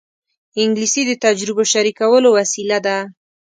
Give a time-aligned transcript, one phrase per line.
[0.61, 2.97] انګلیسي د تجربو شریکولو وسیله ده